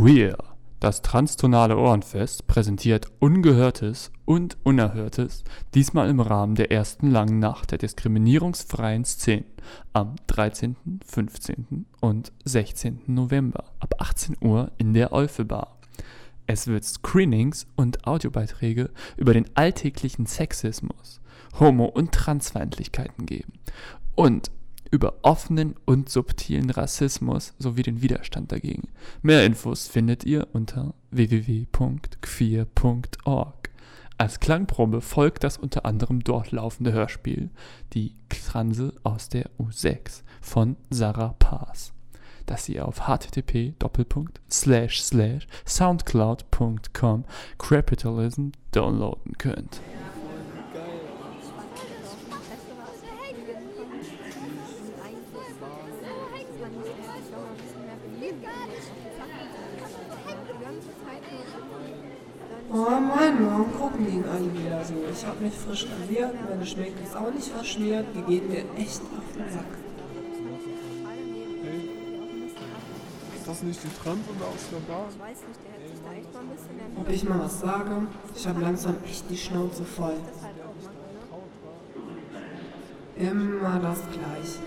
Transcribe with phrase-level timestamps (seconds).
[0.00, 0.38] Queer.
[0.78, 7.76] Das transtonale Ohrenfest präsentiert Ungehörtes und Unerhörtes, diesmal im Rahmen der ersten langen Nacht der
[7.76, 9.44] diskriminierungsfreien Szenen
[9.92, 11.84] am 13., 15.
[12.00, 13.02] und 16.
[13.08, 15.76] November ab 18 Uhr in der Eufel-Bar.
[16.46, 18.88] Es wird Screenings und Audiobeiträge
[19.18, 21.20] über den alltäglichen Sexismus,
[21.58, 23.52] Homo- und Transfeindlichkeiten geben
[24.14, 24.50] und
[24.90, 28.88] über offenen und subtilen Rassismus sowie den Widerstand dagegen.
[29.22, 32.10] Mehr Infos findet ihr unter www.queer.org.
[34.18, 37.48] Als Klangprobe folgt das unter anderem dort laufende Hörspiel
[37.94, 41.92] Die Transe aus der U6 von Sarah Paas,
[42.44, 43.74] das ihr auf http
[45.66, 47.24] soundcloud.com
[47.58, 49.80] capitalism downloaden könnt.
[62.72, 64.94] Oh Mann, warum gucken die ihn alle wieder so?
[65.12, 69.00] Ich hab mich frisch rasiert, meine Schminke ist auch nicht verschmiert, die geht mir echt
[69.00, 69.64] auf den Sack.
[73.34, 75.08] Ist das nicht die oder aus der Bar?
[76.96, 78.06] Ob ich mal was sage?
[78.36, 80.18] Ich hab langsam echt die Schnauze voll.
[83.16, 84.60] Immer das Gleiche.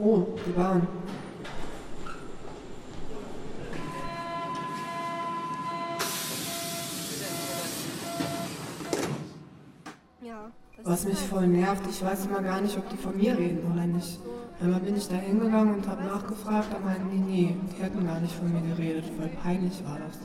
[0.00, 0.88] Oh, die Bahn.
[10.94, 13.68] Was ist mich voll nervt, ich weiß immer gar nicht, ob die von mir reden
[13.68, 14.20] oder nicht.
[14.62, 18.20] Einmal bin ich da hingegangen und habe nachgefragt, da meinten die, nee, die hätten gar
[18.20, 20.18] nicht von mir geredet, voll peinlich war das.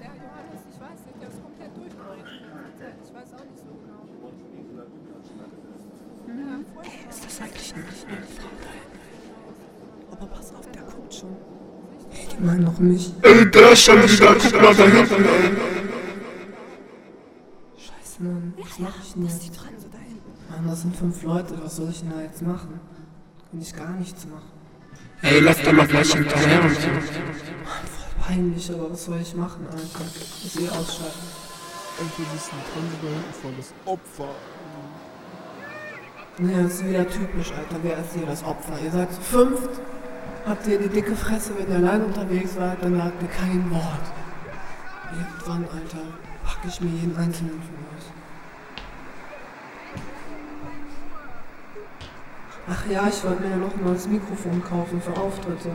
[7.09, 10.11] Ist das eigentlich nicht eine Frau da hinten?
[10.11, 11.35] Aber pass auf, der guckt schon.
[12.11, 13.11] Hey, die meinen doch mich.
[13.23, 15.51] Ey, der schon wieder, guck mal da hinten, ey.
[17.75, 19.59] Scheiße, Mann, was mach ich denn jetzt?
[20.59, 22.81] Mann, das sind fünf Leute, was soll ich denn da jetzt machen?
[23.49, 24.52] Kann ich gar nichts machen.
[25.21, 26.87] Ey, lass doch mal gleich hinterher und so.
[26.89, 30.05] Mann, voll peinlich, aber was soll ich machen, Alter?
[30.43, 31.27] Ich eh ausschalten.
[32.02, 34.36] Ein Trans da hinten voll das Opfer.
[36.39, 37.77] Ja, das ist wieder typisch, Alter.
[37.81, 38.80] Wer ist hier das Opfer?
[38.83, 39.80] Ihr seid zu fünft,
[40.45, 44.05] habt ihr die dicke Fresse, wenn ihr allein unterwegs wart, dann sagt ihr kein Wort.
[45.14, 46.03] Irgendwann, Alter,
[46.43, 48.18] pack ich mir jeden einzelnen von euch.
[52.71, 55.71] Ach ja, ich wollte mir ja noch mal das Mikrofon kaufen für Auftritte.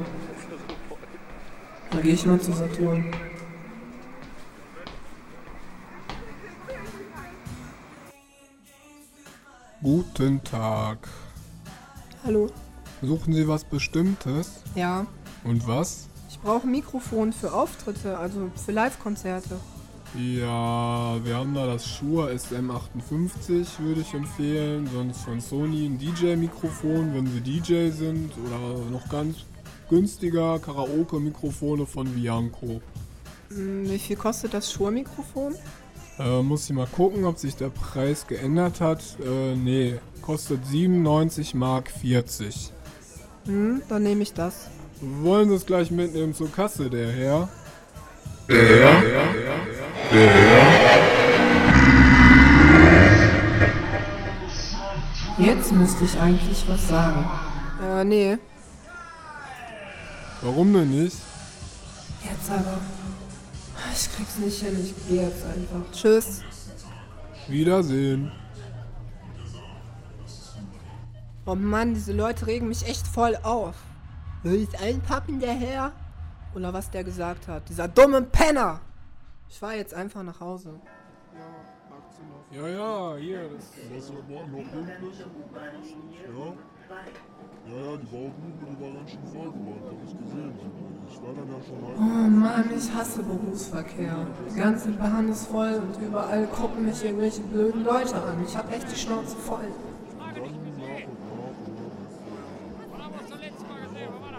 [1.91, 3.13] Da gehe ich mal zu Saturn.
[9.83, 11.09] Guten Tag.
[12.25, 12.49] Hallo.
[13.03, 14.63] Suchen Sie was Bestimmtes?
[14.75, 15.07] Ja,
[15.43, 16.09] Und was?
[16.31, 19.59] ich brauche ein Mikrofon für Auftritte, also für Live-Konzerte.
[20.17, 24.89] Ja, wir haben da das Shure SM58, würde ich empfehlen.
[24.93, 28.33] Sonst von Sony ein DJ-Mikrofon, wenn Sie DJ sind.
[28.47, 29.39] Oder noch ganz
[29.91, 32.81] günstiger Karaoke-Mikrofone von Bianco.
[33.49, 35.57] Hm, Wie viel kostet das Shure-Mikrofon?
[36.21, 39.03] Äh, muss ich mal gucken, ob sich der Preis geändert hat.
[39.21, 42.71] Äh, nee, kostet 97 Mark 40.
[43.47, 44.69] Hm, dann nehme ich das.
[45.01, 47.49] Wollen Sie es gleich mitnehmen zur Kasse, der Herr?
[55.39, 57.29] Jetzt müsste ich eigentlich was sagen.
[57.83, 58.39] Äh, nee.
[60.41, 61.17] Warum denn nicht?
[62.23, 62.79] Jetzt aber.
[63.93, 65.91] Ich krieg's nicht hin, ich gehe jetzt einfach.
[65.93, 66.43] Tschüss.
[67.49, 68.31] Wiedersehen.
[71.45, 73.75] Oh Mann, diese Leute regen mich echt voll auf.
[74.45, 75.91] Will ich einpacken, der Herr?
[76.55, 77.69] Oder was der gesagt hat.
[77.69, 78.81] Dieser dumme Penner!
[79.49, 80.81] Ich fahr jetzt einfach nach Hause.
[82.51, 83.51] Ja, ja, hier,
[83.95, 85.19] das heute Morgen noch pünktlich?
[85.19, 86.47] Ja?
[87.67, 90.53] Ja, ja, die Baugrube, die war ganz schön voll geworden, hab ich gesehen.
[91.09, 91.99] Ich war dann ja schon halb.
[91.99, 94.27] Oh Mann, ich hasse Berufsverkehr.
[94.51, 98.45] Die ganze Bahn ist voll und überall gucken mich irgendwelche blöden Leute an.
[98.47, 99.69] Ich hab echt die Schnauze voll.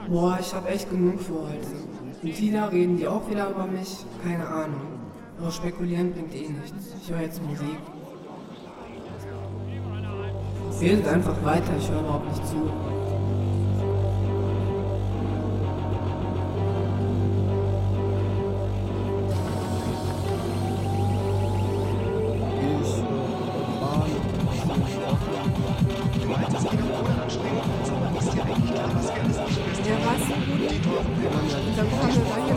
[0.07, 1.68] Boah, ich hab echt genug für heute.
[2.25, 4.04] Und wieder reden die auch wieder über mich?
[4.24, 4.81] Keine Ahnung.
[5.39, 6.95] Aber spekulieren bringt eh nichts.
[7.00, 7.77] Ich höre jetzt Musik.
[10.81, 12.68] Redet einfach weiter, ich höre überhaupt nicht zu.
[30.85, 31.01] Was?
[31.75, 32.55] Dann fahren wir weiter.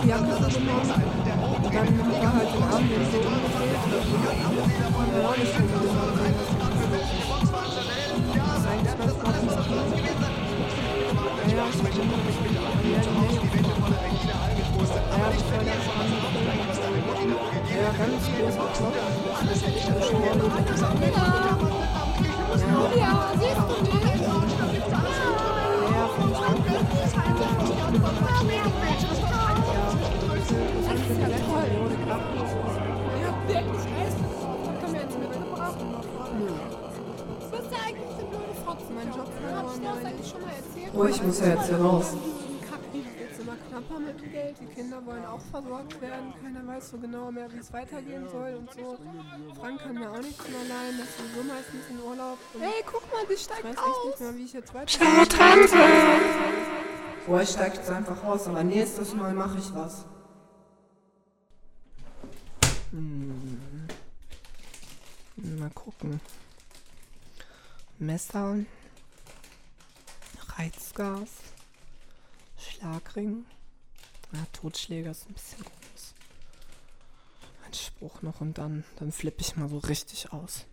[0.00, 0.90] die Jacke so genommen.
[1.58, 1.88] Und dann
[2.22, 3.82] war halt den Arm eben so umgedreht.
[4.94, 5.82] Und dann auch nicht so gut.
[8.34, 9.34] Das ist eigentlich ganz gut.
[11.48, 12.04] Ja, ja, ich bin ja,
[12.82, 12.98] nee.
[15.08, 16.22] Ja, ich voll der Spannung.
[17.68, 19.08] Ja, ganz böse geklopft.
[22.96, 23.87] Ja, siehst du
[39.08, 40.92] Job Hab ich dir das eigentlich schon mal erzählt?
[40.94, 42.16] Oh, ich muss ja jetzt hier raus.
[43.20, 44.56] Jetzt immer knapper mit dem Geld.
[44.60, 46.32] Die Kinder wollen auch versorgt werden.
[46.42, 48.98] Keiner weiß so genau mehr, wie es weitergehen soll und so.
[49.60, 50.98] Frank kann mir auch nichts mehr leihen.
[50.98, 52.38] Das ist sowieso meistens in Urlaub.
[52.58, 53.84] Hey, guck mal, die Ich steigt weiß aus.
[53.86, 54.98] echt nicht mehr, wie ich jetzt weiter.
[55.28, 55.76] Tante!
[57.26, 60.04] Boah, ich steig jetzt einfach raus, aber nächstes Mal mache ich was.
[62.90, 63.86] Hm.
[65.58, 66.20] Mal gucken.
[67.98, 68.56] Messer.
[70.58, 71.28] Reizgas.
[72.58, 73.44] Schlagring.
[74.32, 76.14] Ja, Totschläger ist ein bisschen groß.
[77.66, 80.66] Ein Spruch noch und dann, dann flippe ich mal so richtig aus.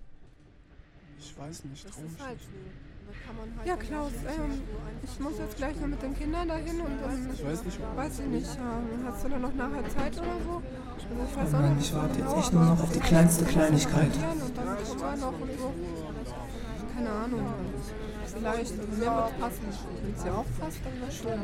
[1.19, 3.65] Ich weiß nicht, trau mich halt nicht.
[3.65, 4.61] Ja, Klaus, ähm,
[5.03, 7.31] ich muss jetzt gleich noch mit den Kindern dahin und dann.
[7.33, 10.63] Ich weiß nicht, Weiß ich nicht, ähm, hast du dann noch nachher Zeit oder so?
[10.93, 12.91] Also ich weiß Oh auch Mann, nicht ich warte jetzt genau, echt nur noch auf
[12.91, 14.11] die kleinste Kleinigkeit.
[14.15, 15.73] Und dann gucken wir noch und so.
[16.95, 17.53] Keine Ahnung.
[18.35, 19.67] Vielleicht, mir wird passen.
[20.03, 21.39] Wenn es dir auch passt, dann wäre schön.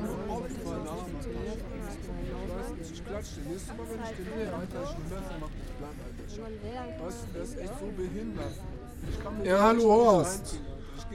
[2.92, 3.40] Ich klatsche.
[3.50, 7.06] Nächstes Mal, wenn ich den sehe, Alter, ich bin besser, mach dich platt, Alter.
[7.06, 8.56] Weißt du, der ist echt so behindert.
[9.44, 10.60] Ja, hallo Horst.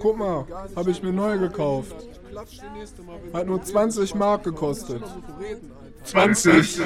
[0.00, 0.44] Guck mal,
[0.74, 1.94] habe ich mir neu gekauft.
[3.32, 5.02] Hat nur 20 Mark gekostet.
[6.04, 6.80] 20!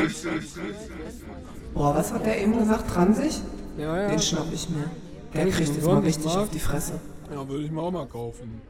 [1.74, 2.90] Boah, was hat der eben gesagt?
[2.90, 3.40] Transig?
[3.78, 4.08] Ja, ja.
[4.08, 4.90] Den schnapp ich mir.
[5.34, 7.00] Der kriegt jetzt mal was richtig auf die Fresse.
[7.32, 8.60] Ja, würde ich mir auch mal kaufen.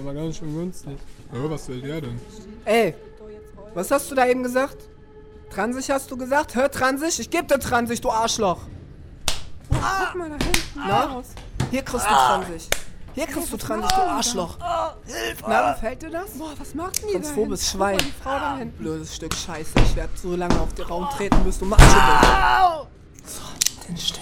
[0.00, 0.98] Aber ganz schön günstig.
[1.32, 2.20] Ja, was will der denn?
[2.64, 2.94] Ey,
[3.74, 4.76] was hast du da eben gesagt?
[5.50, 6.54] Transig hast du gesagt?
[6.54, 7.18] Hör Transig?
[7.18, 8.60] Ich geb dir Transig, du Arschloch.
[9.68, 10.60] Guck mal da hinten.
[10.76, 11.04] Na?
[11.04, 11.26] Raus.
[11.70, 12.68] Hier kriegst du Transig.
[13.14, 14.58] Hier kriegst du Transig, du Arschloch.
[15.46, 16.30] Na, gefällt dir das?
[16.30, 17.70] Boah, was macht denn die Transphobes?
[17.70, 17.98] Schwein.
[17.98, 18.78] Die Frau da hinten.
[18.78, 19.72] Blödes Stück Scheiße.
[19.84, 23.36] Ich werde so lange auf den Raum treten, bis du Macho bist.
[23.36, 23.42] So,
[23.88, 24.21] den Stich